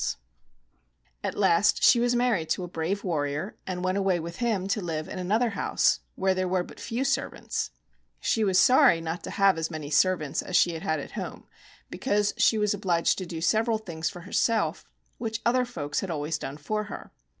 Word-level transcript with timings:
Digits 0.01 0.15
b, 0.15 1.29
Google 1.29 1.31
12• 1.31 1.31
CHIN 1.31 1.31
CHIN 1.31 1.31
KOBAKAMA 1.31 1.31
At 1.31 1.39
last 1.49 1.83
she 1.83 1.99
was 1.99 2.15
married 2.15 2.49
to 2.49 2.63
a 2.63 2.67
brave 2.67 3.03
warrior, 3.03 3.55
and 3.67 3.83
went 3.83 3.97
away 3.99 4.19
with 4.19 4.35
him 4.37 4.67
to 4.69 4.81
live 4.81 5.07
in 5.07 5.19
another 5.19 5.49
house 5.51 5.99
where 6.15 6.33
there 6.33 6.47
were 6.47 6.63
but 6.63 6.79
few 6.79 7.03
servants. 7.03 7.69
She 8.19 8.43
was 8.43 8.57
sorry 8.59 8.99
not 8.99 9.23
to 9.25 9.29
have 9.29 9.59
as 9.59 9.69
many 9.69 9.91
servants 9.91 10.41
as 10.41 10.55
she 10.55 10.73
had 10.73 10.81
had 10.81 10.99
at 10.99 11.11
home, 11.11 11.45
because 11.91 12.33
she 12.37 12.57
was 12.57 12.73
obliged 12.73 13.19
to 13.19 13.27
do 13.27 13.41
several 13.41 13.77
things 13.77 14.09
for 14.09 14.21
herself, 14.21 14.89
which 15.19 15.39
other 15.45 15.65
folks 15.65 15.99
had 15.99 16.09
always 16.09 16.39
done 16.39 16.57
for 16.57 16.85
her. 16.85 17.11